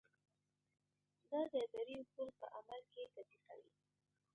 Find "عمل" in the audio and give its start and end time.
2.55-2.81